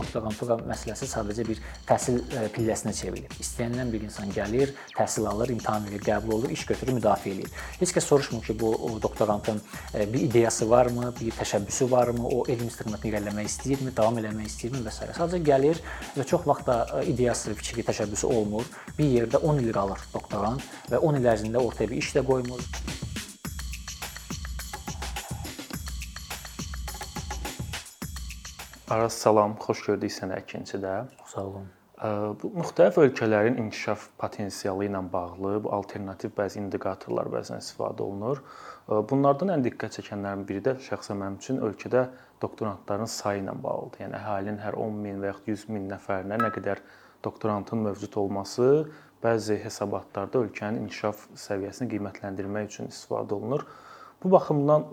[0.00, 2.20] doktorantura məsələsi sadəcə bir təhsil
[2.54, 3.34] pilləsinə çevrilib.
[3.42, 7.52] İstəyəndən bir insan gəlir, təhsil alır, imtahan verir, qəbul olur, iş götürür, müdafiə edir.
[7.80, 9.60] Heç kəs soruşmur ki, bu doktorantın
[9.94, 14.94] bir ideyası varmı, bir təşəbbüsü varmı, o elm istiqamətində irəliləmək istəyirmi, davam eləmək istəyirmi və
[14.94, 15.10] s.
[15.18, 15.82] Sadəcə gəlir
[16.16, 18.66] və çox vaxt da ideyası, fikri, təşəbbüsü olmur.
[18.98, 22.64] Bir yerdə 10 il qalır doktorant və 10 il ərzində ortaya bir iş də qoymur.
[28.90, 30.92] Araz salam, xoş gördük səni əkinçidə.
[31.30, 31.66] Sağ olun.
[32.42, 38.42] Bu müxtəlif ölkələrin inkişaf potensialı ilə bağlı bu alternativ bəzi indikatorlar bəzən istifadə olunur.
[39.12, 42.04] Bunlardan ən diqqət çəkənlərin biri də şəxsən mənim üçün ölkədə
[42.42, 44.02] doktorantların sayı ilə bağlıdır.
[44.08, 46.82] Yəni əhalinin hər 10 min və yaxud 100 min nəfərinə nə qədər
[47.22, 48.70] doktorantın mövcud olması
[49.22, 53.68] bəzi hesabatlarda ölkənin inkişaf səviyyəsini qiymətləndirmək üçün istifadə olunur.
[54.24, 54.90] Bu baxımdan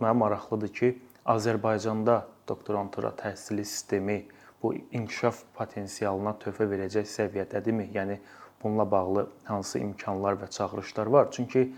[0.00, 4.18] mənə maraqlıdır ki, Azərbaycanda doktorantura təhsili sistemi
[4.62, 7.86] bu inkişaf potensialına töhfə verəcək səviyyədədirmi?
[7.94, 8.18] Yəni
[8.62, 11.30] bununla bağlı hansı imkanlar və çağırışlar var?
[11.32, 11.70] Çünki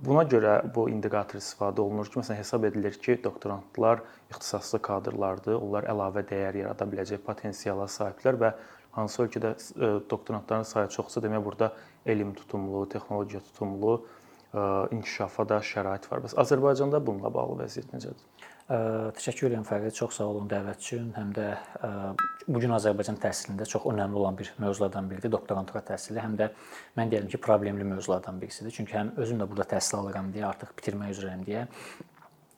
[0.00, 5.84] buna görə bu indikator istifadə olunur ki, məsələn hesab edilir ki, doktorantlar ixtisaslı kadrlardır, onlar
[5.92, 8.52] əlavə dəyər yarada biləcək potensiala sahiblər və
[8.96, 11.74] hansı ölkədə e, doktorantların sayı çoxsa, demək burada
[12.06, 13.98] elm tutumlu, texnologiya tutumlu
[14.54, 14.60] e,
[14.96, 16.24] inkişafa da şərait var.
[16.24, 18.37] Bəs Azərbaycanda bununla bağlı vəziyyət necədir?
[18.68, 21.06] Təşəkkür edirəm Fərid, çox sağ olun dəvət üçün.
[21.16, 21.44] Həm də
[22.44, 26.50] bu gün Azərbaycan təhsilində çox önəmli olan bir mövzulardan biridir doktorantura təhsili, həm də
[26.98, 28.74] mən deyirəm ki, problemli mövzulardan birisidir.
[28.76, 31.64] Çünki həm özüm də burada təhsil alıram deyə, artıq bitirmək üzrəyəm deyə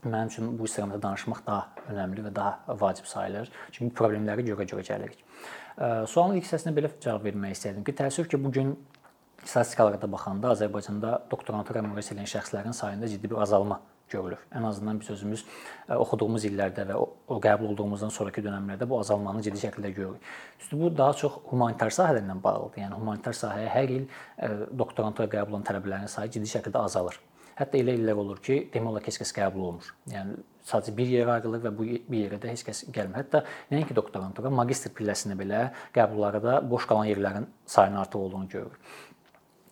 [0.00, 3.50] mənim üçün bu istiqamətdə danışmaq daha önəmli və daha vacib sayılır.
[3.76, 5.18] Çünki problemləri görə-görə gəlirik.
[6.08, 8.72] Sualın ilk hissəsinə belə cavab vermək istəyirdim ki, təəssüf ki, bu gün
[9.44, 14.42] statistikalara da baxanda Azərbaycanda doktorantura müraciət edən şəxslərin sayında ciddi bir azalma görülür.
[14.52, 15.44] Ən azından biz özümüz
[15.88, 20.28] e, oxuduğumuz illərdə və o qəbul olduğumuzdan sonrakı dövrlərdə bu azalmanı ciddi şəkildə görürük.
[20.60, 22.84] Üstü bu daha çox humanitar sahələrlə bağlıdır.
[22.84, 27.20] Yəni humanitar sahəyə hər il e, doktorantura qəbul olunan tələbələrin sayı ciddi şəkildə azalır.
[27.60, 29.88] Hətta elə illər olur ki, demək olar ki, heç kəs qəbul olmur.
[30.08, 33.20] Yəni sadəcə bir yerə ayrılır və bu bir yerə də heç kəs gəlmir.
[33.20, 33.42] Hətta
[33.72, 35.66] nəinki doktorantura, magistr pilləsinə belə
[35.96, 38.78] qəbullarda da boş qalan yerlərin sayının artıq olduğunu görürük.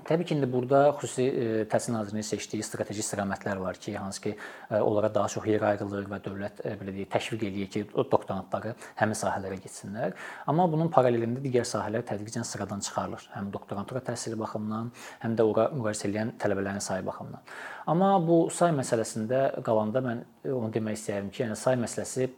[0.09, 4.31] Təbii ki, indi burada xüsusi e, Təhsil Nazirliyinin seçdiyi strateji istiqamətlər var ki, hansı ki,
[4.71, 8.73] e, onlara daha çox yer ayrılır və dövlət e, belə deyək, təşviq eləyir ki, doktorantları
[9.03, 10.17] həmin sahələrə getsinlər.
[10.49, 13.29] Amma bunun paralelində digər sahələr tədricən sıradan çıxarılır.
[13.37, 14.91] Həm doktorantura təhsili baxımından,
[15.27, 17.45] həm də ora müraciət edən tələbələrin sayı baxımından.
[17.93, 20.25] Amma bu say məsələsində qalanda mən
[20.57, 22.31] onu demək istəyirəm ki, yəni say məsələsi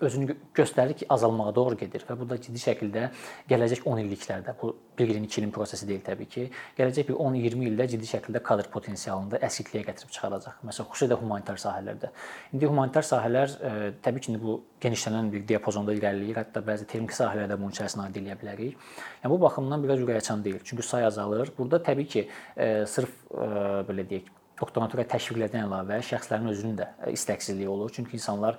[0.00, 3.08] özünü göstərir ki, azalmağa doğru gedir və bu da ciddi şəkildə
[3.50, 6.46] gələcək 10 illiklərdə bu 1 ilin, 2 ilin prosesi deyil təbii ki,
[6.78, 10.62] gələcək bir 10-20 ildə ciddi şəkildə kadr potensialında əskikliyə gətirib çıxaracaq.
[10.66, 12.10] Məsələn, xüsusilə humanitar sahələrdə.
[12.54, 16.42] İndi humanitar sahələr ə, təbii ki, bu genişlənən bir diapazonda irəliləyir.
[16.42, 18.90] Hətta bəzi texniki sahələrdə bunun içərisinə aid eləyə bilərik.
[19.22, 20.58] Yəni bu baxımdan biraz ürəkaçan deyil.
[20.64, 21.54] Çünki say azalır.
[21.58, 27.92] Burada təbii ki, ə, sırf belə deyək, doktorantura təşviqlərdən əlavə şəxslərin özünün də istəksizliyi olur.
[27.94, 28.58] Çünki insanlar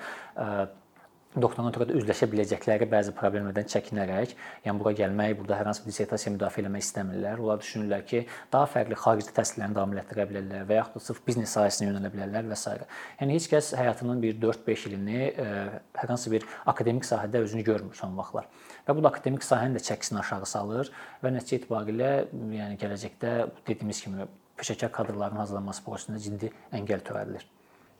[1.37, 4.31] doktoranturada üzləşə biləcəkləri bəzi problemlərdən çəkinərək,
[4.65, 7.43] yəni bura gəlmək, burada hər hansı bir dissertasiya müdafiə etmək istəmirlər.
[7.43, 8.23] Onlar düşünürlər ki,
[8.53, 12.49] daha fərqli xarici təhsillərini davam etdirə bilərlər və yaxud da sırf biznes sahəsinə yönələ bilərlər
[12.49, 12.73] və s.
[13.21, 18.17] Yəni heç kəs həyatının bir 4-5 ilini hər hansı bir akademik sahədə özünü görmür son
[18.17, 18.49] vaxtlar.
[18.89, 20.89] Və bu da akademik sahənin də çəkisini aşağı salır
[21.21, 22.13] və nəticə etibarilə
[22.57, 23.35] yəni gələcəkdə
[23.69, 24.25] dediyimiz kimi
[24.59, 27.45] peşəkar kadrların hazırlanması prosesində ciddi əngəl törədilir.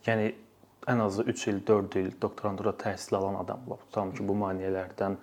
[0.07, 0.29] Yəni
[0.91, 5.17] ən azı 3 il, 4 il doktorantura təhsil alan adamlar tutam ki, bu maneələrdən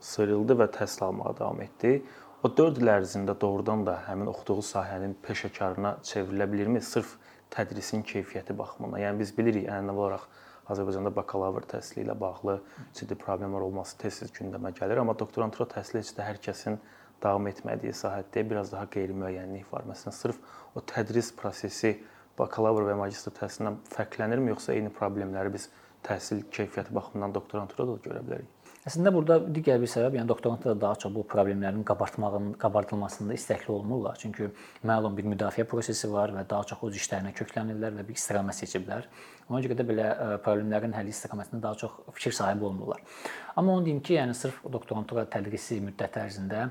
[0.00, 2.02] sıyrıldı və təhsil almağa davam etdi.
[2.42, 6.82] O 4 il ərzində doğrudan da həmin oxuduğu sahənin peşəkarına çevrilə bilirmi?
[6.82, 7.16] Sırf
[7.50, 9.00] tədrisin keyfiyyəti baxımından.
[9.02, 10.28] Yəni biz bilirik ənənəvi olaraq
[10.68, 12.58] Azərbaycanda bakalavr təhsili ilə bağlı
[12.94, 16.76] ciddi problemlər olması tez-tez gündəmə gəlir, amma doktorantura təhsili heç də hər kəsin
[17.22, 19.86] davam etmədiyi sahədə biraz daha qeyri-müəyyənlik var.
[19.90, 20.38] Məsələn, sırf
[20.74, 21.96] o tədris prosesi
[22.38, 25.68] bakalavr və magistr təhsilindən fərqlənirmi, yoxsa eyni problemləri biz
[26.06, 28.54] təhsil keyfiyyəti baxımından doktoranturada da görə bilərik?
[28.88, 34.16] Əslində burada digər bir səbəb, yəni doktoranturada daha çox bu problemlərin qabartmağın, qabardılmasında istəkli olmurlar.
[34.22, 34.48] Çünki
[34.86, 39.10] məlum bir müdafiə prosesi var və daha çox öz işlərinə köklənirlər və bir istiqamət seçiblər.
[39.50, 43.02] Ona görə də belə e, problemlərin həlli istiqamətində daha çox fikir sahibi olmurlar.
[43.56, 46.68] Amma onu deyim ki, yəni sırf doktorantura tədrisi müddəti ərzində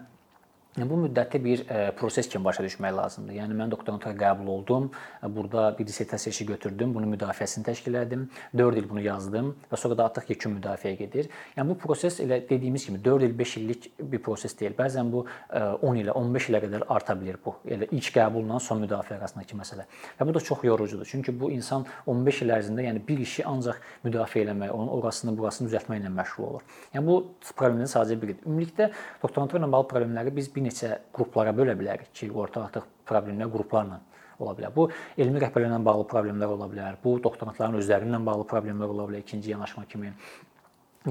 [0.85, 3.33] bu müddətli bir e, proses kimi başa düşmək lazımdır.
[3.33, 4.91] Yəni mən doktorantura qəbul oldum,
[5.24, 8.27] burada bir dissertasiya işi götürdüm, bunun müdafiəsini təşkil etdim,
[8.57, 11.29] 4 il bunu yazdım və sonra da artıq yekun müdafiəyə gedir.
[11.57, 14.75] Yəni bu proses elə dediyimiz kimi 4 il, 5 illik bir proses deyil.
[14.77, 17.56] Bəzən bu 10 e, ilə, 15 ilə qədər arta bilər bu.
[17.65, 19.88] Elə ilk qəbulla son müdafiə arasındakı məsələ.
[20.19, 21.09] Və bu da çox yorucudur.
[21.09, 25.71] Çünki bu insan 15 il ərzində yəni bir işi ancaq müdafiə etmək, onun orasını, burasını
[25.71, 26.65] düzəltməklə məşğul olur.
[26.94, 27.18] Yəni bu
[27.57, 28.45] problemlərin sadəcə biridir.
[28.45, 28.91] Ümumilikdə
[29.24, 34.01] doktorantura ilə bağlı problemləri biz bir neçə qruplara bölə bilərik ki, orta artıq problemlər qruplarla
[34.39, 34.73] ola bilər.
[34.75, 34.87] Bu
[35.17, 36.99] elmi rəhbərliklə bağlı problemlər ola bilər.
[37.03, 40.13] Bu doktorantların özləri ilə bağlı problemlər ola bilər, ikinci yanaşma kimi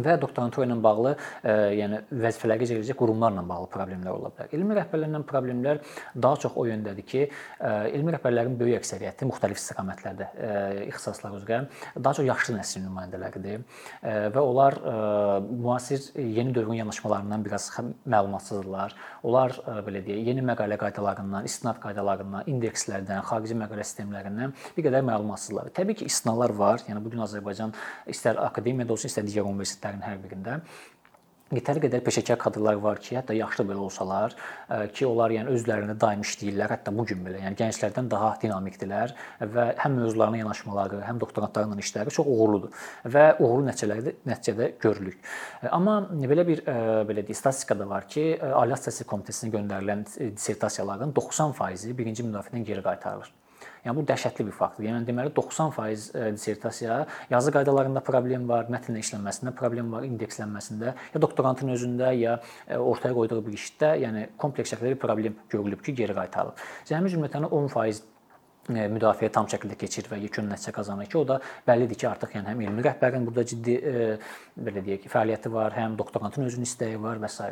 [0.05, 4.51] və doktorantura ilə bağlı, e, yəni vəzifələri icra edəcək qurumlarla bağlı problemlər ola bilər.
[4.57, 5.81] Elmi rəhbərlərlə problemlər
[6.15, 10.53] daha çox o yöndədir ki, e, elmi rəhbərlərin böyük əksəriyyəti müxtəlif istiqamətlərdə e,
[10.91, 11.63] ixtisaslar üzrə
[11.97, 13.63] daha çox yaşlı nəslin nümayəndələridir
[14.35, 14.77] və onlar
[15.47, 17.69] müasir yeni dövrün yanaşmalarından biraz
[18.07, 18.95] məlumatsızdırlar.
[19.27, 19.55] Onlar
[19.87, 25.73] belə deyək, yeni məqalə qaydalarından, istinad qaydalarından, indekslərdən, xarici məqalə sistemlərindən bir qədər məlumatsızdırlar.
[25.77, 26.85] Təbii ki, istisnalar var.
[26.89, 27.75] Yəni bu gün Azərbaycan
[28.11, 30.61] istər akademiyada olsun, istər digər universitetlərdə universitetlərin hər birində
[31.55, 34.33] yetəri qədər peşəkar kadrlar var ki, hətta yaşlı belə olsalar
[34.91, 37.39] ki, onlar yəni özlərində daim işləyirlər, hətta bu gün belə.
[37.45, 39.15] Yəni gənclərdən daha dinamikdirlər
[39.55, 42.75] və həm mövzularına yanaşmaları, həm doktorantlarla işləri çox uğurludur
[43.15, 45.15] və uğurlu nəticələri nəticədə görülür.
[45.71, 51.95] Amma belə bir belə deyək, statistika da var ki, Ali Statistika Komitəsinə göndərilən dissertasiyaların 90%-i
[51.95, 53.35] birinci müdafiədən geri qaytarılır.
[53.85, 54.89] Yəni bu dəhşətli bir faktdır.
[54.89, 56.99] Yəni deməli 90% e, dissertasiya
[57.31, 63.15] yazı qaydalarında problem var, mətnlə işlənməsində problem var, indekslənməsində, ya doktorantın özündə, ya e, ortaya
[63.15, 66.67] qoyduğu bir işdə, yəni kompleks şəkildə bir problem görülüb ki, geri qaytarılıb.
[66.91, 68.16] Cəmi cümlətən 10%
[68.67, 72.33] E, müdafiə tam şəkildə keçir və yekun nəticə qazanır ki, o da bəllidir ki, artıq
[72.35, 74.07] yəni həm elmi rəhbərin burada ciddi e,
[74.59, 77.47] belə deyək ki, fəaliyyəti var, həm doktorantın özünün istəyi var və s.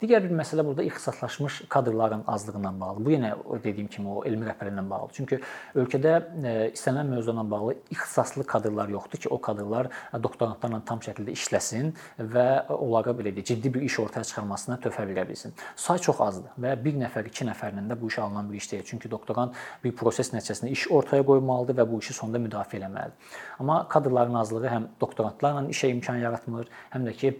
[0.00, 3.04] Digər bir məsələ burada ixtisaslaşmış kadrların azlığından bağlıdır.
[3.04, 3.32] Bu yenə
[3.64, 5.18] dediyim kimi o elmi rəhbərliklə bağlıdır.
[5.18, 5.40] Çünki
[5.82, 11.92] ölkədə e, istənilən mövzularla bağlı ixtisaslı kadrlar yoxdur ki, o kadrlar doktorantlarla tam şəkildə işləsin
[12.18, 15.52] və onlara belə deyək, ciddi bir iş ortaya çıxarmasına töhfə verə bilsin.
[15.76, 18.84] Say çox azdır və bir nəfər, iki nəfərlə də bu iş alınan bir iş deyil.
[18.88, 23.34] Çünki doktorant bir proses nəticəsində nəticəsində iş ortaya qoymalıdır və bu işi sonda müdafiə etməlidir.
[23.58, 27.32] Amma kadrların azlığı həm doktorantlarla işə imkan yaratmır, həm də ki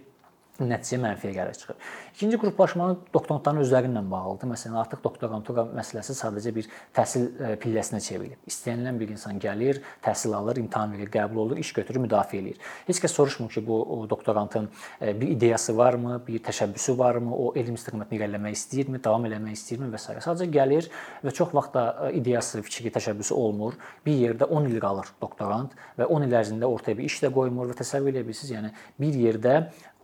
[0.59, 1.75] nəticə mənfiyə gəlib çıxır.
[2.15, 4.47] İkinci qruplaşmanın doktorantların özləri ilə bağlıdır.
[4.47, 8.39] Məsələn, artıq doktorantura məsələsi sadəcə bir təhsil e, pilləsinə çevrilib.
[8.47, 12.61] İstənilən bir insan gəlir, təhsil alır, imtahan verir, qəbul olur, iş götürür, müdafiə eləyir.
[12.87, 14.69] Heç kəs soruşmur ki, bu doktorantın
[15.01, 19.91] e, bir ideyası varmı, bir təşəbbüsü varmı, o elm istiqamətini irəliləmək istəyirmi, davam eləmək istəyirmi
[19.91, 20.15] və s.
[20.23, 20.87] Sadəcə gəlir
[21.25, 23.75] və çox vaxt da e, ideyası, fikri, təşəbbüsü olmur.
[24.07, 27.73] Bir yerdə 10 il qalır doktorant və 10 il ərzində ortaya bir iş də qoymur
[27.73, 28.71] və təsəvvür edə bilirsiniz, yəni
[29.03, 29.55] bir yerdə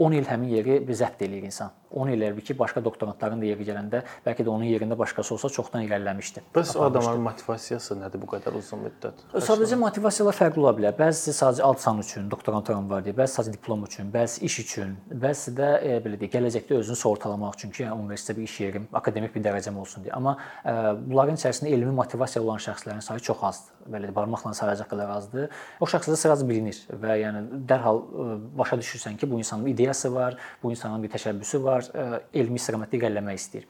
[0.01, 1.71] 10 il həmin yeri bir zəbt eləyir insan.
[1.91, 5.49] 10 il əvvəl ki, başqa doktorantların da yeri gələndə bəlkə də onun yerində başqası olsa
[5.51, 6.43] çoxdan irəliləmişdi.
[6.55, 9.25] Bəs o adamların motivasiyası nədir bu qədər uzun müddət?
[9.47, 10.95] Sadəcə motivasiyalar fərqli ola bilər.
[10.97, 14.95] Bəzisi sadəcə alt san üçün, doktoranturam var deyə, bəzisi sadəcə diplom üçün, bəzisi iş üçün,
[15.11, 18.87] bəzisi də e, belə deyək, gələcəkdə özünü sığortalamaq üçün ki, yəni universitetdə bir iş yerim,
[19.01, 20.15] akademik bir dərəcəm olsun deyə.
[20.15, 20.77] Amma e,
[21.11, 23.77] bunların içərisində elmi motivasiya olan şəxslərin sayı çox azdır.
[23.91, 25.61] Belə barmaqla sayacaq qədər azdır.
[25.81, 28.27] O şəxslər sırası bilinir və yəni dərhal e,
[28.61, 32.99] başa düşürsən ki, bu insanın ideyası var, bu insanın bir təşəbbüsü var, e, elmi istiqamətdə
[32.99, 33.65] irəliləmək istəyir.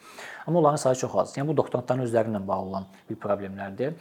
[0.46, 1.38] Amma onların sayı çox az.
[1.38, 3.94] Yəni bu doktorantların özləri ilə bağlı olan bir problemlərdir.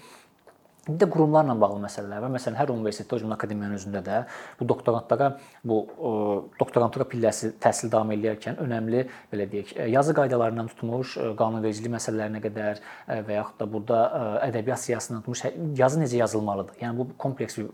[0.91, 2.33] Bir də qurumlarla bağlı məsələlər var.
[2.35, 4.17] Məsələn, hər universitetdə, o cümlə akademiyanın özündə də
[4.59, 5.29] bu doktorantlara
[5.65, 6.11] bu ə,
[6.59, 12.83] doktorantura pilləsi təhsil davam edərkən önəmli belə deyək, yazı qaydalarından tutmuş qanunvericilik məsələlərinə qədər
[13.29, 14.01] və yaxud da burada
[14.49, 16.81] ədəbiyyat siyasətindən tutmuş hə, yazı necə yazılmalıdır.
[16.83, 17.71] Yəni bu kompleks bir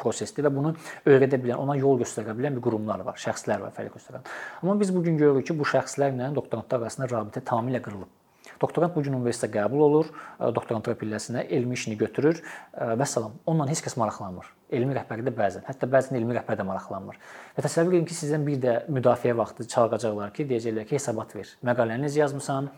[0.00, 0.74] prosesdir və bunu
[1.08, 4.30] öyrədə bilən, ona yol göstərə bilən bir qurumlar var, şəxslər var fəaliyyət göstərən.
[4.62, 8.19] Amma biz bu gün görürük ki, bu şəxslərlə doktorantlar arasında rabitə tamamilə qırılıb.
[8.60, 13.38] Doktorant bu gün universitetə qəbul olur, e, doktorantura pilləsinə elmi işini götürür e, və salam.
[13.46, 14.50] Onunla heç kəs maraqlanmır.
[14.76, 17.16] Elmi rəhbərlik də bəzən, hətta bəzən elmi rəhbər də maraqlanmır.
[17.56, 21.54] Və təsəvvür edin ki, sizdən bir də müdafiə vaxtı çağıracaqlar ki, deyəcəklər ki, hesabat ver.
[21.70, 22.68] Məqaləni necə yazmısan?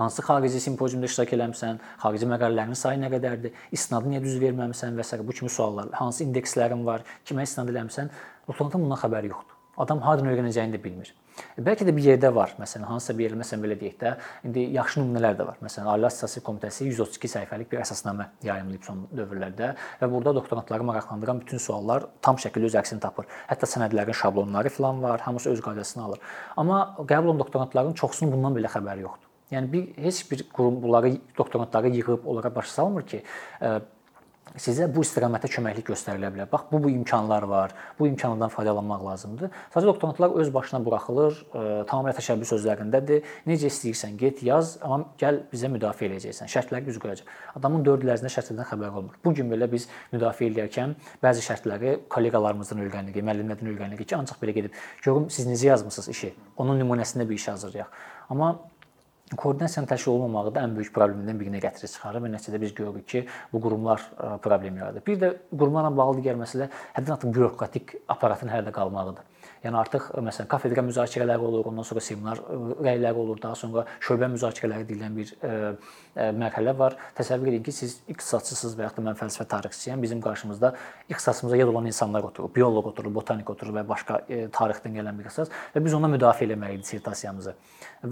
[0.00, 1.78] Hansı xarici simpoziumda iştirak eləmisən?
[2.00, 3.56] Xarici məqalələrin sayı nə qədərdir?
[3.76, 5.20] İsnadı niyə düz verməmisən və s.
[5.20, 5.92] bu kimi suallar.
[6.02, 7.04] Hansı indekslərin var?
[7.28, 8.08] Kimə isnad eləmisən?
[8.48, 9.59] Doktorantın bundan xəbəri yoxdur.
[9.80, 11.12] Adam hardan öyrənəcəyini də bilmir.
[11.56, 12.52] Bəlkə də bir yerdə var.
[12.60, 14.12] Məsələn, hansısa bir yer, məsələn belə deyək də,
[14.44, 15.60] indi yaxşı nümunələr də var.
[15.64, 19.70] Məsələn, Ali Statistika Komitəsi 132 səhifəlik bir əsasnamə yayımlayıb son dövrlərdə
[20.02, 23.28] və burada doktorantları maraqlandıran bütün suallar tam şəkildə öz əksini tapır.
[23.48, 26.20] Hətta sənədlərin şablonları filan var, hamısı öz qaydasını alır.
[26.60, 29.30] Amma qəbul olunan doktorantların çoxsunun bundan belə xəbəri yoxdur.
[29.50, 33.24] Yəni bir heç bir qurum bunları doktorantları yığıb onlara başa salmır ki,
[34.58, 36.48] sizə bu istiqamətdə köməklik göstərilə bilər.
[36.50, 37.74] Bax bu bu imkanlar var.
[37.98, 39.52] Bu imkanlardan faydalanmaq lazımdır.
[39.74, 43.28] Sadəcə doktorantlar öz başına buraxılır, ə, e, tamamilə təşəbbüs sözlərindədir.
[43.46, 46.50] Necə istəyirsən get, yaz, amma gəl bizə müdafiə edəcəksən.
[46.50, 47.30] Şərtləri düz qoyacaq.
[47.60, 49.20] Adamın 4 il ərzində şərtlərdən xəbəri olmur.
[49.24, 54.56] Bu gün belə biz müdafiə edərkən bəzi şərtləri kolleqalarımızdan öyrənirik, müəllimlərdən öyrənirik ki, ancaq belə
[54.56, 56.34] gedib görüm siz necə yazmısınız işi.
[56.56, 57.98] Onun nümunəsində bir iş hazırlayaq.
[58.30, 58.54] Amma
[59.36, 63.26] koordinasiyanın təşkil olmamağı da ən böyük problemlərdən birinə gətirib çıxarır və nəticədə biz görürük ki,
[63.52, 64.02] bu qurumlar
[64.42, 65.06] problem yaradır.
[65.06, 69.29] Bir də qurumlarla bağlı digər məsələ həddən artıq bürokratik aparatın hələ də qalmağıdır.
[69.64, 72.40] Yəni artıq məsələn kafedra müzakirələri olur, ondan sonra seminar
[72.80, 75.50] rəyləri olur, daha sonra şöbə müzakirələri deyilən bir ə,
[76.16, 76.96] ə, mərhələ var.
[77.18, 80.00] Təsəvvür edin ki, siz iqtisadçısınız və ya da mən fəlsəfə tarixçisiyəm.
[80.02, 80.72] Bizim qarşımızda
[81.08, 85.28] ixtisasımıza yad olan insanlar oturur, bioloq oturur, botanik oturur və başqa ə, tarixdən gələn bir
[85.28, 87.56] ixtisas və biz ona müdafiə etməliyik dissertasiyamızı.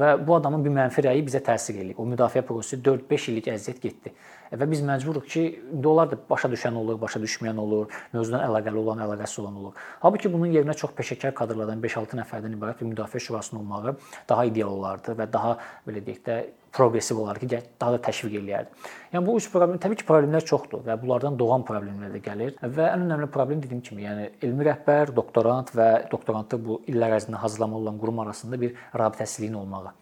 [0.00, 1.97] Və bu adamın bir mənfi rəyi bizə təsir eləyir.
[1.97, 4.12] O müdafiə prosesi 4-5 illik əziyyət getdi
[4.52, 5.43] və biz məcburuq ki,
[5.75, 9.83] indi onlar da başa düşən olur, başa düşməyən olur, mövzudan əlaqəli olan, əlaqəsiz olan olur.
[10.05, 13.97] Halbuki bunun yerinə çox peşəkar kadrlardan 5-6 nəfərdən ibarət bir müdafiə şurasının olmağı
[14.28, 16.38] daha ideal olardı və daha belə deyək də
[16.73, 18.83] progressiv olardı ki, daha da təşviq eləyərdi.
[19.12, 22.90] Yəni bu üç problem təbii ki, problemlər çoxdur və bunlardan doğan problemlər də gəlir və
[22.93, 27.88] ən önəmli problem dediyim kimi, yəni elmi rəhbər, doktorant və doktorantı bu illər ərzində hazırlamalı
[27.88, 29.95] olan qurum arasında bir rabitəsizliyin olmağı.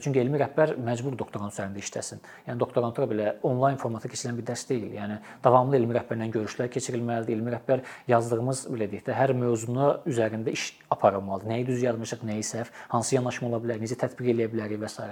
[0.00, 2.20] Çünki elmi rəhbər məcbur doktorant üzərində işləsin.
[2.46, 4.92] Yəni doktorantura belə onlayn formata keçirilən bir dərs deyil.
[4.94, 7.38] Yəni davamlı elmi rəhbərlə görüşlər keçirilməlidir.
[7.38, 11.50] Elmi rəhbər yazdığımız belə deyək də hər mövzunu üzərində iş aparılmalıdır.
[11.50, 15.08] Nəyi düz yazmışıq, nəyi səhv, hansı yanaşma ola bilər, necə tətbiq eləyə bilərik və s.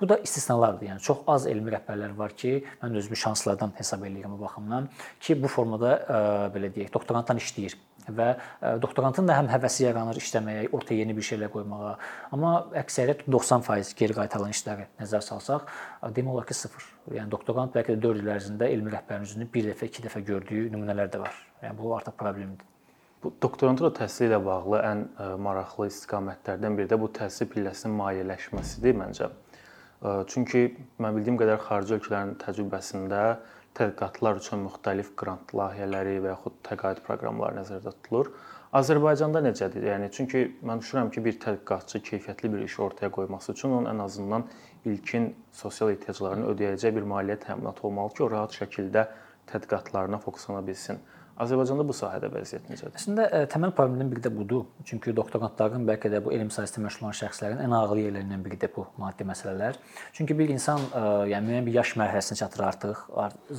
[0.00, 0.88] Bu da istisnalardır.
[0.90, 4.88] Yəni çox az elmi rəhbərlər var ki, mən özümü şanslardan hesab edirəm bu baxımdan
[5.20, 5.94] ki, bu formada
[6.54, 11.26] belə deyək, doktorantdan işləyir və e, doktorantın da həm həvəsi yaranır işləməyə, ortaya yeni bir
[11.26, 11.94] şeylər qoymağa.
[12.34, 15.66] Amma əksəriyyət 90% geri qaytarılan işləri nəzər salsaq,
[16.02, 16.88] e, demək olar ki, sıfır.
[17.18, 20.70] Yəni doktorant bəlkə də 4 il ərzində elmi rəhbərin üzünü bir dəfə, iki dəfə gördüyü
[20.74, 21.38] nümunələr də var.
[21.62, 22.66] Yəni bu artıq problemdir.
[23.24, 29.00] Bu doktorantura təhsili ilə bağlı ən e, maraqlı istiqamətlərdən biri də bu təhsil pilləsinin maliyyələşməsidir
[29.00, 29.32] məncə.
[30.28, 30.66] Çünki
[31.00, 33.20] mən bildiyim qədər xarici ölkələrin təcrübəsində
[33.78, 38.30] tədqiqatlar üçün müxtəlif qrant layihələri və yaxud təqaüd proqramları nəzərdə tutulur.
[38.74, 39.86] Azərbaycanda necədir?
[39.86, 44.02] Yəni çünki mən düşünürəm ki, bir tədqiqatçı keyfiyyətli bir iş ortaya qoyması üçün onun ən
[44.02, 44.46] azından
[44.84, 49.06] ilkin sosial ehtiyaclarını ödəyəcək bir maliyyə təminatı olmalı ki, o rahat şəkildə
[49.52, 50.98] tədqiqatlarına fokuslana bilsin.
[51.42, 52.94] Azərbaycanda bu sahədə vəziyyət necədir?
[52.94, 54.68] Əslində e, təməl problemlərdən biri də budur.
[54.86, 58.70] Çünki doktorantların bəlkə də bu elm sahəsində məşğul olan şəxslərin ən ağır yerlərindən biri də
[58.76, 59.80] bu maddi məsələlər.
[60.14, 63.02] Çünki bir insan e, yəni müəyyən bir yaş mərhələsinə çatır artıq,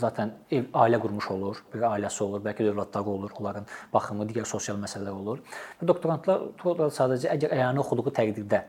[0.05, 4.47] zaten ev, ailə qurmuş olur, bir ailəsi olur, bəlkə də övladları olur, onların baxımı, digər
[4.47, 5.43] sosial məsələlər olur.
[5.81, 6.47] Və doktorantlar
[6.95, 8.63] sadəcə əgər əyanı oxuduğu təqdirdə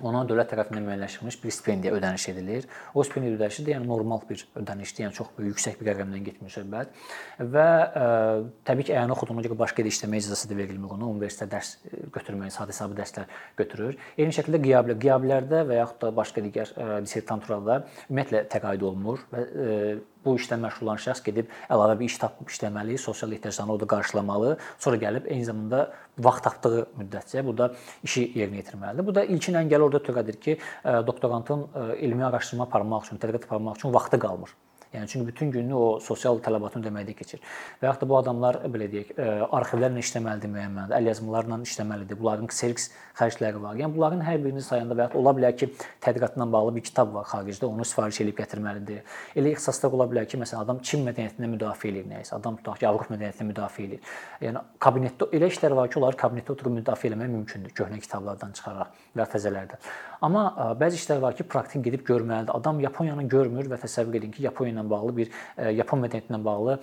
[0.00, 2.68] ona dövlət tərəfindən müəyyənləşdirilmiş bir stipendiya ödəniş edilir.
[2.94, 6.54] O stipendiya ödənişi də yəni normal bir ödənişdir, yəni çox böyük, yüksək bir rəqəmdən getmir
[6.54, 6.94] söhbət.
[7.38, 11.10] Və ə, e, təbii ki, əyanı oxuduğuna görə başqa yerdə işləmə icazəsi də verilmir ona.
[11.12, 13.98] Universitetdə dərs e, götürməyə, sadə hesabı dərslər götürür.
[14.16, 19.44] Eyni şəkildə qiyabilə, qiyabilərdə və yaxud da başqa digər e, dissertanturada ümumiyyətlə təqaüd olunmur və
[19.44, 19.76] ə,
[20.24, 24.56] bu işlə məşğul olan şəxs gedib əlavə bir iş tapıb işləməli, sosial ehtiyaclarını orada qarşılamalı,
[24.78, 25.84] sonra gəlib eyni zamanda
[26.18, 27.72] vaxt tapdığı müddətcə burada
[28.04, 29.06] işi yerinə yetirməlidir.
[29.06, 30.58] Bu da ilkin əngəl orada törədir ki,
[31.06, 31.66] doktorantın
[31.98, 34.54] elmi araşdırma aparmaq üçün, tədqiqat aparmaq üçün vaxtı qalmır.
[34.92, 37.40] Yəni çünki bütün gününü o sosial tələbatını ödəməkdə keçir.
[37.80, 39.14] Və yaxud da bu adamlar belə deyək,
[39.48, 42.18] arxivlərlə işləməlidir müəyyən mənada, əlyazmalarla işləməlidir.
[42.20, 43.76] Bunların Xerox xərcləri var.
[43.80, 45.68] Yəni bunların hər birini sayanda və yaxud ola bilər ki,
[46.04, 49.02] tədqiqatla bağlı bir kitab var xaricdə, onu sifariş edib gətirməlidir.
[49.36, 52.88] Elə ixtisaslar ola bilər ki, məsələn, adam Çin mədəniyyətini müdafiə edir nəyisə, adam tutaq ki,
[52.88, 54.14] Avropa mədəniyyətini müdafiə edir.
[54.42, 59.04] Yəni kabinetdə elə işlər var ki, onları kabinetdə oturub müdafiə etmək mümkündür, köhnə kitablardan çıxaraq
[59.18, 59.92] və təzələrdən.
[60.22, 62.54] Amma bəzi işlər var ki, praktik gedib görməlidir.
[62.54, 65.32] Adam Yaponiyanı görmür və təsəvvür edin ki, Yaponiya ilə bağlı bir
[65.74, 66.76] Yapon mədəniyyəti ilə bağlı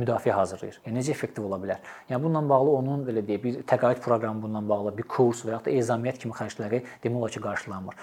[0.00, 0.78] müdafiə hazırlayır.
[0.86, 1.82] Yəni necə effektiv ola bilər?
[2.08, 5.60] Yəni bununla bağlı onun belə deyək, bir təqaüd proqramı bununla bağlı bir kurs və ya
[5.60, 7.98] da ezamiyyət kimi xərcləri demək olar ki, qarşılanmır.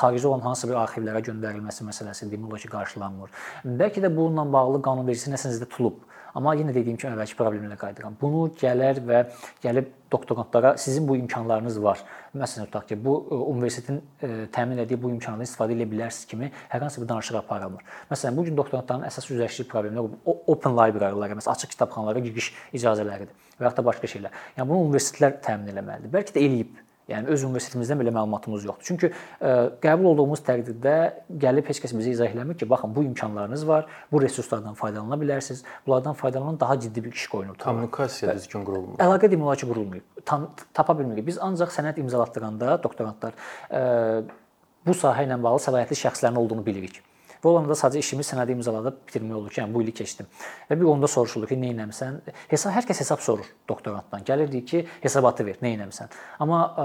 [0.00, 3.36] Xarici olan hansı bir arxivlərə göndərilməsi məsələsi demək olar ki, qarşılanmır.
[3.82, 6.02] Bəlkə də bununla bağlı qanunvericisi nəsə sizdə tutulub.
[6.34, 8.14] Amma yenə dediyim kimi əvvəlki problemlə qayıdıram.
[8.20, 9.18] Bunu gələr və
[9.60, 12.00] gəlib doktorantlara sizin bu imkanlarınız var.
[12.36, 16.48] Məsələn tutaq ki, bu e, universitetin e, təmin etdiyi bu imkanlardan istifadə edə bilərsiniz kimi
[16.72, 17.84] hər hansı bir danışıq aparılmır.
[18.10, 23.68] Məsələn, bu gün doktorantların əsas üzləşdiyi problemlər open library-lara, məsələn, açıq kitabxanalara giriş icazələridir və
[23.68, 24.40] ya da başqa şeylər.
[24.56, 26.12] Yəni bunu universitetlər təmin etməlidir.
[26.16, 26.80] Bəlkə də eləyib
[27.10, 28.86] Yəni öz universitetimizdən belə məlumatımız yoxdur.
[28.86, 30.94] Çünki ə, e, qəbul olduğumuz təqdirdə
[31.42, 35.64] gəlib heç kəs bizə izah eləmir ki, baxın bu imkanlarınız var, bu resurslardan faydalana bilərsiniz.
[35.86, 37.58] Bunlardan faydalanan daha ciddi bir iş qoyulur.
[37.64, 38.98] Kommunikasiya düzgün qurulmur.
[39.02, 40.24] Əlaqə demək olar ki, qurulmayıb.
[40.24, 41.26] Tam, tapa bilmirik.
[41.26, 44.42] Biz ancaq sənəd imzalatdıranda doktorantlar ə, e,
[44.86, 47.02] bu sahə ilə bağlı səlahiyyətli şəxslərin olduğunu bilirik
[47.42, 50.28] Və olanda sadəcə işimi sənədi imzaladıb bitirmək olur ki, yəni bu ili keçdim.
[50.68, 52.20] Və bir onda soruşulur ki, nə etmisən?
[52.52, 54.22] Hesab hər kəs hesab sorur doktorantdan.
[54.28, 56.12] Gəlir deyir ki, hesabatı ver, nə etmisən?
[56.44, 56.84] Amma ə,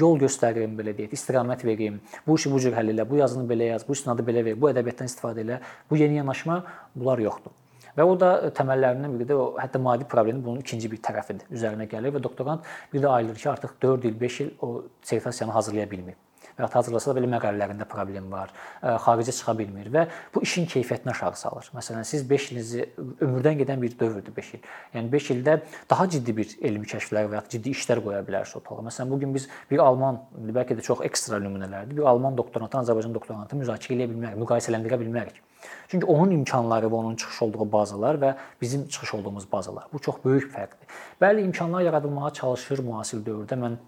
[0.00, 1.98] yol göstərim belə deyək, istiqamət verim.
[2.24, 4.70] Bu işi bu cür həll elə, bu yazını belə yaz, bu isnadı belə ver, bu
[4.70, 5.58] ədəbiyyatdan istifadə elə.
[5.90, 6.62] Bu yeni yanaşma
[6.94, 7.52] bunlar yoxdur.
[7.98, 11.50] Və o da təməllərindən biri də o hətta maddi problemin bunun ikinci bir tərəfidir.
[11.52, 14.70] Üzərinə gəlir və doktorant bir də ayılır ki, artıq 4 il, 5 il o
[15.02, 16.27] sertifikasiyanı hazırlaya bilməyib
[16.58, 21.36] və hazırlasa da belə məqalələrində problem var, xaricə çıxa bilmir və bu işin keyfiyyətini aşağı
[21.36, 21.70] salır.
[21.76, 22.86] Məsələn, siz 5 ilinizi
[23.24, 24.64] ömürdən gedən bir dövrdür 5 il.
[24.94, 25.58] Yəni 5 ildə
[25.90, 28.88] daha ciddi bir elmi kəşflər və ya ciddi işlər qoya bilərsiniz ortalığa.
[28.88, 31.96] Məsələn, bu gün biz bir alman, bəlkə də çox ekstra nümunələrdir.
[31.98, 35.42] Bir alman doktorantı Azərbaycan doktorantı müzakirə edə bilmərik, müqayisələndirə bilmərik.
[35.88, 40.20] Çünki onun imkanları və onun çıxış olduğu bazalar və bizim çıxış olduğumuz bazalar bu çox
[40.24, 40.86] böyük fərqdir.
[41.20, 43.58] Bəli, imkanlar yaradılmağa çalışır müasir dövrdə.
[43.58, 43.78] Mən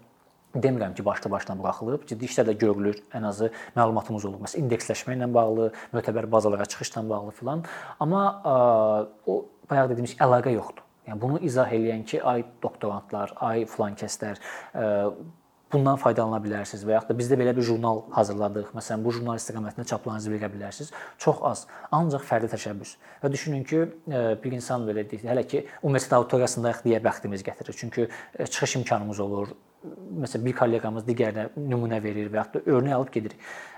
[0.55, 2.05] demirəm ki, başda-başdan buraxılıb.
[2.09, 3.01] Ciddi işlər də görülür.
[3.15, 4.41] Ən azı məlumatımız olur.
[4.45, 7.65] Məsələn, indeksləşmə ilə bağlı, mötəbər bazalara çıxışla bağlı filan.
[7.99, 8.55] Amma ə,
[9.27, 9.37] o
[9.69, 10.87] bayaq dediyimiz əlaqə yoxdur.
[11.07, 14.37] Yəni bunu izah eləyən ki, ay doktorantlar, ay filan kəslər
[14.75, 15.11] ə,
[15.73, 18.71] bundan faydalana bilərsiniz və yaxud da bizdə belə bir jurnal hazırladıq.
[18.75, 20.91] Məsələn, bu jurnal istiqamətində çaplarınızı verə bilərsiniz.
[21.21, 22.93] Çox az, ancaq fərdi təşəbbüs.
[23.23, 27.77] Və düşünün ki, e, bir insan belə deyək, hələ ki universitet auditoriyasındayıq deyə bəxtimiz gətirir.
[27.77, 29.53] Çünki e, çıxış imkanımız olur.
[30.21, 33.37] Məsələn, bir kolleqamız digərinə nümunə verir və yaxud da örnək alıb gedir.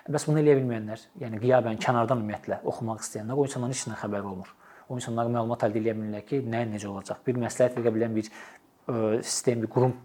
[0.09, 4.27] Bəs bunu eləyə bilməyənlər, yəni qiyabən kənardan ümumiyyətlə oxumaq istəyənlər o insanların heç nə xəbəri
[4.33, 4.49] olmur.
[4.89, 7.23] O insanlar məlumat əldə edə bilmirlər ki, nə necə olacaq.
[7.23, 9.95] Bir məsləhət verə bilən bir e, sistem, bir qurum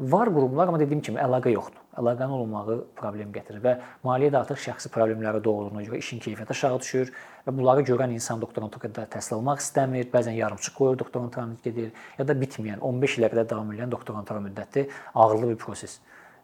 [0.00, 1.80] Var qurumlar, amma dediyim kimi əlaqə yoxdur.
[1.96, 3.72] Əlaqənin olmağı problem gətirir və
[4.04, 7.12] maliyyə də artıq şəxsi problemlərə doğruluğuna görə işin keyfiyyəti aşağı düşür
[7.46, 12.36] və bunları görən insan doktoranturada təhsil almaq istəmir, bəzən yarımçıq qoyur doktorantura gedir, ya da
[12.36, 14.84] bitməyən 15 ilə qədər davam edən doktorantura müddəti
[15.14, 15.96] ağırlı bir proses.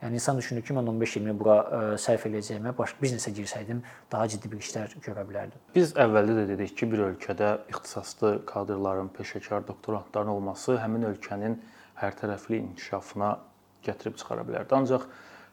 [0.03, 4.25] Yəni insan düşünür ki, mən 15 ilmi bura ə, sərf edəcəyimə başqa biznesə girsəydim daha
[4.33, 5.61] ciddi bir işlər görə bilərdim.
[5.77, 11.61] Biz əvvəldə də dedik ki, bir ölkədə ixtisaslı kadrların, peşəkar doktorantların olması həmin ölkənin
[12.03, 13.35] hər tərəfli inkişafına
[13.87, 14.75] gətirib çıxara bilərdi.
[14.77, 15.07] Ancaq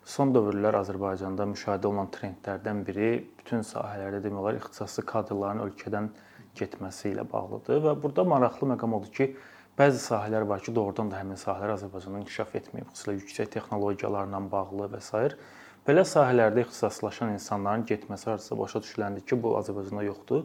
[0.10, 6.10] son dövrlər Azərbaycanda müşahidə olunan trendlərdən biri bütün sahələrdə demək olar ixtisaslı kadrların ölkədən
[6.58, 9.30] getməsi ilə bağlıdır və burada maraqlı məqam odur ki,
[9.80, 14.90] bəzi sahələr var ki, doğrudan da həmin sahələr Azərbaycanda inkişaf etməyib, xüsusilə yüksək texnologiyalarla bağlı
[14.96, 15.30] və s.
[15.88, 20.44] Belə sahələrdə ixtisaslaşan insanların getməsi hardasa başa düşüləndi ki, bu Azərbaycanda yoxdur.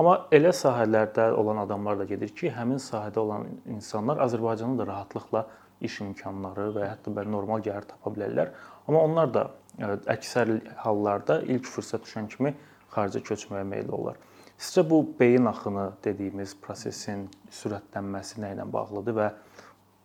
[0.00, 5.42] Amma elə sahələrdə olan adamlar da gedir ki, həmin sahədə olan insanlar Azərbaycanda da rahatlıqla
[5.84, 8.54] iş imkanları və hətta belə normal gəlir tapa bilərlər.
[8.88, 9.42] Amma onlar da
[9.76, 12.54] e, əksər hallarda ilk fürsət düşən kimi
[12.94, 14.16] xaricə köçməyə meyilli olurlar.
[14.56, 19.28] Sizcə bu beyin axını dediyimiz prosesin sürətlənməsi nə ilə bağlıdır və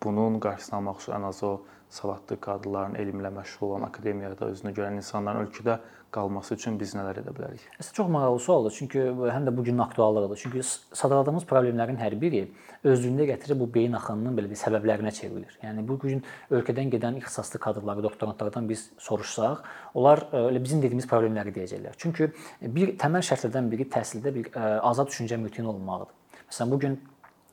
[0.03, 1.53] bunun qarşısını almaq üçün ən azı o
[1.89, 5.77] savadlı kadrların, elmlə məşğul olan, akademiyada özünü görən insanların ölkədə
[6.15, 7.63] qalması üçün biz nələr edə bilərik?
[7.77, 10.39] Əslində çox maraqlı sualdır, çünki həm də bu günün aktuallığıdır.
[10.41, 12.43] Çünki sadaladığımız problemlərin hər biri
[12.87, 15.57] özlüyündə gətirib bu beyin axınının belə bir səbəblərinə çevrilir.
[15.63, 21.09] Yəni bu gün ölkədən gedən ixtisaslı kadrları, doktorantlardan biz soruşsaq, onlar e, elə bizim dediyimiz
[21.09, 21.97] problemləri deyəcəklər.
[21.97, 26.13] Çünki bir təməl şərtlərdən biri təhsildə bir e, azad düşüncə mühitinin olmağıdır.
[26.47, 26.99] Məsələn, bu gün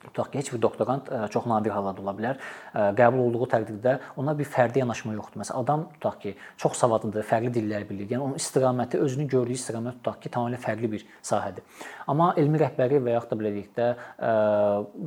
[0.09, 2.40] tutaq ki, heç bir doktorant e, çox nadir hallarda ola bilər.
[2.75, 5.43] E, qəbul olduğu təqdirdə ona bir fərdi yanaşma yoxdur.
[5.43, 8.09] Məsələn, adam tutaq ki, çox savadlıdır, fərqli dillər bilir.
[8.12, 11.64] Yəni onun istiqaməti özünü gördüyü istiqamət tutaq ki, tamamilə fərqli bir sahədir.
[12.11, 14.33] Amma elmi rəhbəri və yaxud da belə deyək də e,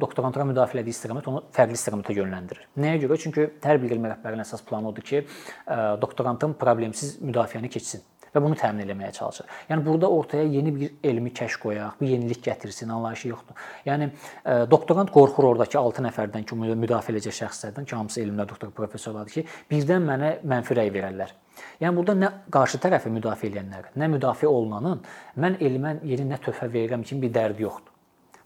[0.06, 2.68] doktorantura müdafiə etdiyi istiqamət onu fərqli istiqamətə yönləndirir.
[2.82, 3.22] Nəyə görə?
[3.22, 5.24] Çünki hər bir elmi rəhbərin əsas planı odur ki,
[6.02, 9.50] doktorantın problemsiz müdafiəni keçsin və bunu təmin etməyə çalışır.
[9.70, 13.66] Yəni burada ortaya yeni bir elmi kəşf qoyaq, bir yenilik gətirsin, anlayışı yoxdur.
[13.86, 18.72] Yəni e, doktorant qorxur ordakı 6 nəfərdən ki, müdafiə edəcək şəxslərdən ki, hamısı elmlər doktor
[18.76, 21.34] professorlardır ki, birdən mənə mənfi rəy verərlər.
[21.82, 25.02] Yəni burada nə qarşı tərəfi müdafiə edənlər, nə müdafiə olunanın
[25.42, 27.94] mən elmə yeni nə töhfə verirəm kimi bir dərdi yoxdur.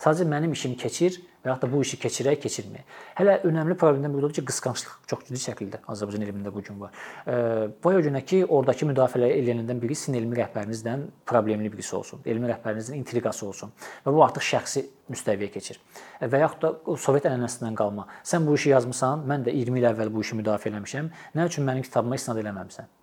[0.02, 2.98] Sadəcə mənim işim keçir və da bu işi keçirək, keçirməyək.
[3.18, 6.94] Hələ önəmli problemdən biri odur ki, qısqanclıq çox ciddi şəkildə Azərbaycan elmində bu gün var.
[7.84, 13.00] O günə ki, ordakı müdafiə edilənlərdən biri sizin elmi rəhbərinizdən problemli birisi olsun, elmi rəhbərinizin
[13.02, 13.74] intriqası olsun
[14.06, 15.82] və bu artıq şəxsi müstəviyə keçir.
[16.22, 18.08] Və yaxud da Sovet ənənəsindən qalma.
[18.24, 21.14] Sən bu işi yazmısan, mən də 20 il əvvəl bu işi müdafiə etmişəm.
[21.36, 23.01] Nə üçün mənim kitabıma istinad eləməmisən?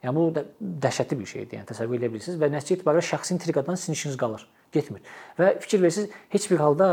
[0.00, 1.58] Yəni bu da dəhşətli bir şeydir.
[1.58, 4.46] Yəni təsəvvür edə bilirsiniz və nəticə itibarilə şəxsi intriqadan sizin işiniz qalır.
[4.72, 5.02] Getmir.
[5.36, 6.86] Və fikir versiniz, heç bir halda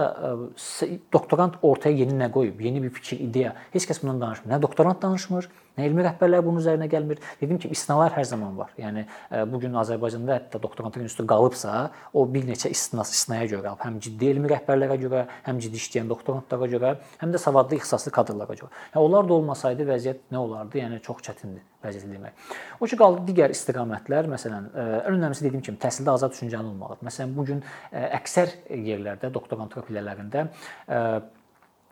[1.14, 4.52] doktorant ortaya yeni nə qoyub, yeni bir fikir, ideya, heç kəs bundan danışmır.
[4.52, 5.48] Nə doktorant danışmır,
[5.86, 7.22] elmi rəhbərlər bunun üzərinə gəlmir.
[7.42, 8.74] Dedim ki, istisnalar hər zaman var.
[8.82, 9.06] Yəni
[9.52, 14.32] bu gün Azərbaycanda hətta doktorantlıq institutu qalıbsa, o bir neçə istisna istisnaya görə, həm ciddi
[14.34, 18.72] elmi rəhbərlərə görə, həm ciddi işləyən doktorantlara görə, həm də savadlı ixtisaslı kadrlara görə.
[18.94, 20.82] Yəni onlar da olmasaydı vəziyyət nə olardı?
[20.82, 22.50] Yəni çox çətindir vəziyyəti demək.
[22.82, 27.06] O ki qaldı digər istiqamətlər, məsələn, ən önəmlisi dediyim kimi təhsildə azad düşüncəli olmalıdır.
[27.08, 27.64] Məsələn, bu gün
[27.94, 30.48] əksər yerlərdə doktorantura pillələrində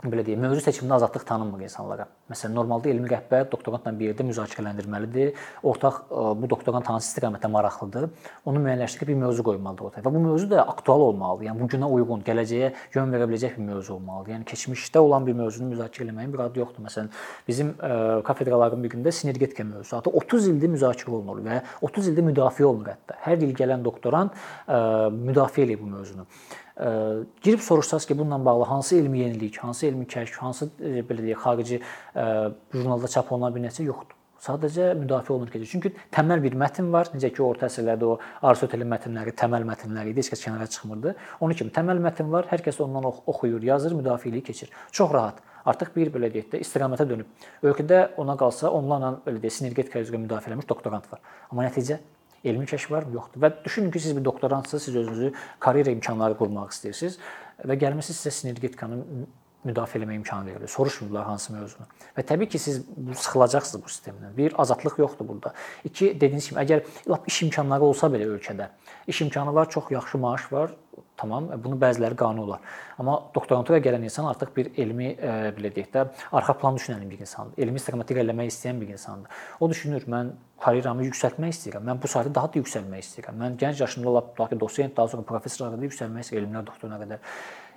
[0.03, 2.05] belə deyim, mövzu seçimində azadlıq tanınmır insanlara.
[2.29, 5.37] Məsələn, normalda elmi rəhbər doktorantla bir yerdə müzakirələndirməlidir.
[5.63, 8.09] Ortaq e, bu doktorant hansı istiqamətə maraqlıdır,
[8.45, 10.03] onu müəyyənləşdirib bir mövzu qoymalıdır ortaya.
[10.05, 11.47] Və bu mövzu da aktual olmalıdır.
[11.49, 14.35] Yəni bu günə uyğun, gələcəyə yön verə biləcək bir mövzu olmalıdır.
[14.35, 16.85] Yəni keçmişdə olan bir mövzunu müzakirə etməyin bir adı yoxdur.
[16.89, 17.09] Məsələn,
[17.47, 17.93] bizim e,
[18.27, 23.17] kafedraların birində sinergetika mövzusu 30 ildir müzakirə olunur və 30 ildir müdafiə olunur hətta.
[23.25, 24.35] Hər il gələn doktorant
[24.67, 24.83] e,
[25.31, 26.27] müdafiə edir bu mövzunu
[27.43, 31.81] girib soruşsaz ki, bununla bağlı hansı elmi yenilik, hansı elmi kəşf, hansı belə deyək, xarici
[32.73, 34.15] jurnalda çap olunan bir nəticə yoxdur.
[34.45, 38.91] Sadəcə müdafiə olunur ki, çünki təməl bir mətn var, necə ki, orta əsrlərdə o Aristotelin
[38.91, 41.15] mətnləri təməl mətnləri idi, heç kəs kənara çıxmırdı.
[41.39, 44.69] Onun kimi təməl mətn var, hər kəs ondan oxuyur, yazır, müdafiəliyi keçir.
[44.91, 45.41] Çox rahat.
[45.65, 47.31] Artıq bir belə deyək də istiqamətə dönüb.
[47.65, 51.23] Ölkədə ona qalsa onlarla belə deyək sinergetika üzrə müdafiə etmiş doktorant var.
[51.49, 51.97] Amma nəticə
[52.45, 53.41] elmi kəşf var, yoxdur.
[53.43, 57.17] Və düşünün ki, siz bir doktorantsınız, siz özünüzü karyera imkanları qurmaq istəyirsiniz
[57.65, 59.01] və gəlmisiniz sizə sinergetikanı
[59.65, 60.71] müdafiə etmə imkanı verilir.
[60.71, 61.87] Soruşmurlar hansı mövzunu.
[62.17, 64.37] Və təbii ki, siz bu sıxılacaqsınız bu sistemdən.
[64.37, 65.53] Bir azadlıq yoxdur burada.
[65.83, 68.69] İki dediyiniz kimi, əgər lap iş imkanları olsa belə ölkədə,
[69.07, 70.75] iş imkanı var, çox yaxşı maaş var,
[71.17, 72.63] Tamam, bunu bəziləri qane olar.
[72.99, 76.03] Amma doktorantura gələn insan artıq bir elmi e, belə deyək də,
[76.35, 77.55] arxa plan düşünən bir insandır.
[77.63, 79.43] Elmi istiqamətə irəliləmək istəyən bir insandır.
[79.63, 81.87] O düşünür, mən karyeramı yüksəltmək istəyirəm.
[81.87, 83.39] Mən bu sahədə daha da yüksəlmək istəyirəm.
[83.43, 86.99] Mən gənc yaşımda lap daha ki dosent, daha sonra professor qədər yüksəlmək istəyirəm, elmlər doktoruna
[87.05, 87.23] qədər.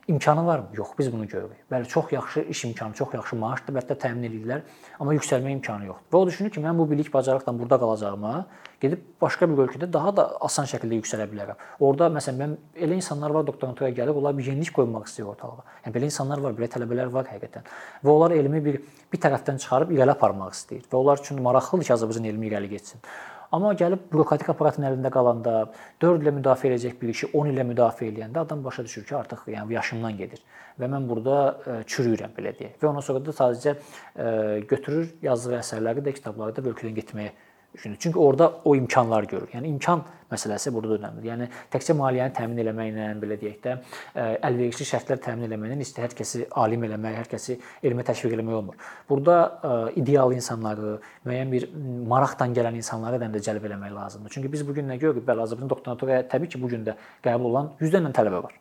[0.08, 0.66] İmkanı varmı?
[0.74, 1.56] Yox, biz bunu görürük.
[1.72, 4.62] Bəli, çox yaxşı iş imkanı, çox yaxşı maaşdır, əlbəttə təmin edirlər,
[5.00, 6.08] amma yüksəlmə imkanı yoxdur.
[6.14, 8.32] Və o düşünür ki, mən bu bilik bacarıqla burada qalacağıma,
[8.80, 11.60] gedib başqa bir ölkədə daha da asan şəkildə yüksələ bilərəm.
[11.84, 12.56] Orda məsələn mən
[12.88, 15.64] elə insanlar var doktorantura gəlib, onlar bir yenilik qoymaq istəyir ortalığa.
[15.84, 17.68] Yəni belə insanlar var, belə tələbələr var həqiqətən.
[18.00, 18.80] Və onlar elmi bir
[19.12, 23.04] bir tərəfdən çıxarıb irəli aparmaq istəyir və onlar üçün maraqlıdır ki, Azərbaycan elmi irəli getsin.
[23.52, 25.52] Amma gəlib bürokratik aparatın əlində qalanda
[26.04, 29.46] 4 illə müdafiə edəcək bir işi 10 illə müdafiə edəndə adam başa düşür ki, artıq
[29.54, 30.42] yəni yaşımdan gedir
[30.78, 32.76] və mən burada e, çürüyürəm belə deyək.
[32.82, 34.26] Və ondan sonra da sadəcə e,
[34.68, 37.32] götürür yazdığı əsərləri də kitabları da ölkədən getməyə
[37.74, 37.96] düşünür.
[38.00, 39.48] Çünki orada o imkanlar görür.
[39.52, 41.28] Yəni imkan məsələsi burada önəmlidir.
[41.30, 43.76] Yəni təkcə maliyyəni təmin etməklə, belə deyək də,
[44.14, 48.60] e, əlverişli şərtlər təmin etməklə istə hər kəsi alim eləmək, hər kəsi elmə təşviq etmək
[48.60, 48.78] olmur.
[49.08, 51.68] Burada e, ideal insanları, müəyyən bir
[52.12, 54.36] maraqdan gələn insanları da cəlb etmək lazımdır.
[54.36, 55.26] Çünki biz bu gün nə görürük?
[55.28, 58.58] Bəli, Azərbaycan doktoranturaya təbii ki, bu gün də qəbul olan yüzlərlə tələbə var.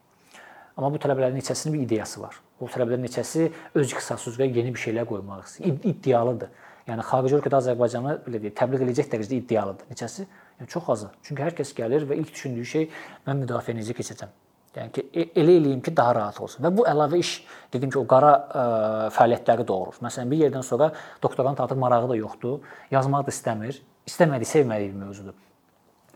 [0.77, 2.35] Amma bu tələbələrin neçəsinin bir ideyası var.
[2.61, 6.51] Bu tələbələrin neçəsi öz ixtisası üzrə yeni bir şeylər qoymaq istəyir, iddialıdır.
[6.87, 9.87] Yəni xarici ölkədə Azərbaycanı belə deyək, təbliğ edəcək dərəcədə iddialıdır.
[9.91, 10.27] Neçəsi?
[10.61, 11.09] Yəni çox azı.
[11.27, 12.85] Çünki hər kəs gəlir və ilk düşündüyü şey
[13.27, 14.31] mən müdafiə necə keçəcəm.
[14.77, 16.61] Yəni ki, e, elə eləyim ki, daha rahat olsun.
[16.63, 17.31] Və bu əlavə iş,
[17.73, 19.97] dedim ki, o qara ə, e, fəaliyyətləri doğurur.
[20.05, 20.91] Məsələn, bir yerdən sonra
[21.23, 22.59] doktorant artıq marağı da yoxdur,
[22.93, 25.37] yazmaq da istəmir, istəmədiyi, sevmədiyi bir mövzudur.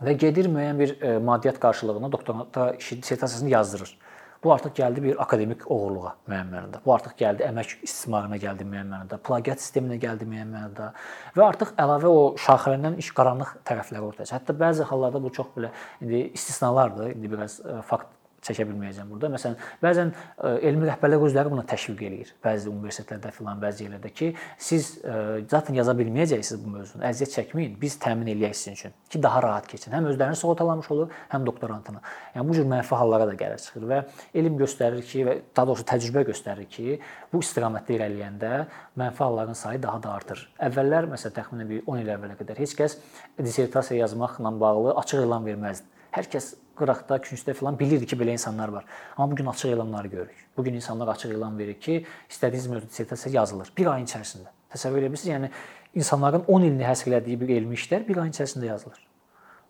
[0.06, 3.96] Və gedir müəyyən bir ə, e, maddiyyat qarşılığında doktoranta dissertasiyasını yazdırır.
[4.44, 6.80] Bu artıq gəldi bir akademik oğurluğa müəyyən mənada.
[6.86, 10.88] Bu artıq gəldi əmək istismarına gəldi müəyyən mənada, plagiat sisteminə gəldi müəyyən mənada
[11.36, 14.40] və artıq əlavə o şaxələndən iş qaranlıq tərəfləri ortaya çıxır.
[14.40, 15.70] Hətta bəzi hallarda bu çox belə
[16.02, 17.14] indi istisnalardır.
[17.14, 19.30] İndi biraz e, fakt çəkə bilməyəcəm burada.
[19.36, 22.32] Məsələn, bəzən e, elmi rəhbərlər özləri buna təşviq eləyir.
[22.44, 25.16] Bəzi universitetlərdə filan, bəzi yerlərdə ki, siz e,
[25.52, 27.06] zaten yaza bilməyəcəksiniz bu mövzunu.
[27.12, 29.94] Əziyyət çəkməyin, biz təmin eləyək sizin üçün ki, daha rahat keçin.
[29.94, 32.02] Həm özlərini sığortalamış olur, həm doktorantını.
[32.36, 34.02] Yəni bu cür mənfi hallara da gəlir çıxır və
[34.42, 37.00] elm göstərir ki, və daha doğrusu təcrübə göstərir ki,
[37.34, 38.52] bu istiqamətdə irəliləyəndə
[38.98, 40.46] mənfi halların sayı daha da artır.
[40.70, 42.98] Əvvəllər məsələn təxminən bir 10 il əvvələ qədər heç kəs
[43.38, 46.01] dissertasiya yazmaqla bağlı açıq elan verməzdi.
[46.12, 48.88] Hər kəs qıraqda, küncdə filan bilirdi ki, belə insanlar var.
[49.16, 50.48] Amma bu gün açıq elanları görürük.
[50.58, 54.52] Bu gün insanlar açıq elan verir ki, istədiyiniz mövzu dissertasiya yazılır bir ayın içərisində.
[54.74, 55.32] Təsəvvür edə bilirsiniz?
[55.36, 55.52] Yəni
[55.96, 59.08] insanların 10 ilini həsr elədiyi bir elmi işlər bir ayın içərisində yazılır.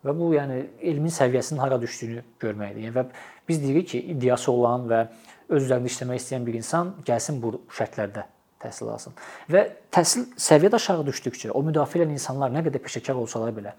[0.02, 0.58] Və bu yəni
[0.92, 2.88] elmin səviyyəsinin hara düşdüyünü görməkdir.
[2.88, 3.06] Yəni və
[3.48, 5.02] biz deyirik ki, iddiası olan və
[5.48, 8.26] öz üzərində işləmək istəyən bir insan gəlsin bu şərtlərdə
[8.62, 9.14] təhsil alsın.
[9.50, 9.62] Və
[9.94, 13.74] təhsil səviyyədə aşağı düşdükcə o müdafiə edən insanlar nə qədər peşəkar olsalar belə,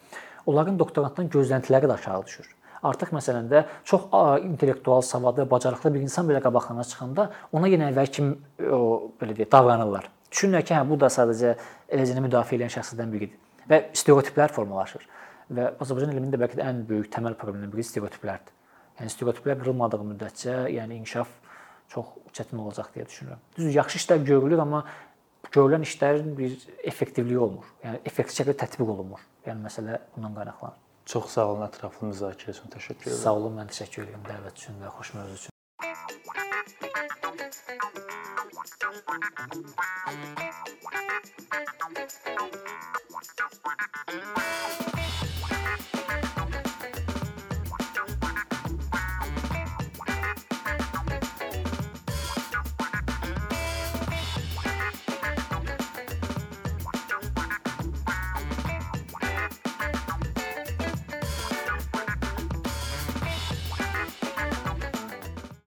[0.46, 2.50] onların doktorantdan gözləntiləri də aşağı düşür.
[2.84, 4.10] Artıq məsələn də çox
[4.44, 9.52] intellektual, savadlı, bacarıqlı bir insan belə qabaqlarına çıxanda ona yenə əvvəl kimi o belə deyək,
[9.52, 10.10] davranırlar.
[10.32, 11.54] Düşünürlər ki, hə bu da sadəcə
[11.94, 15.06] eləcə müdafiə edən şəxslərdən biridir və stereotiplər formalaşır.
[15.54, 18.54] Və Azərbaycan elmində bəlkə də ən böyük təməl problemlərdən biri stereotiplərdir.
[19.00, 21.32] Yəni stereotiplər qırılmadığı müddətcə, yəni inkişaf
[21.94, 23.42] çox çətin olacaq deyə düşünürəm.
[23.58, 24.84] Düz yaxşı işlər görülür, amma
[25.54, 27.70] görülən işlərin bir effektivliyi olmur.
[27.86, 29.22] Yəni effektiv şəkildə tətbiq olunmur.
[29.48, 30.80] Yəni məsələ bundan qaynaqlanır.
[31.14, 33.24] Çox sağ olun ətraflı müzakirə üçün təşəkkür edirəm.
[33.26, 35.50] Sağ olun, mən təşəkkür edirəm dəvət üçün və xoş mövzu üçün.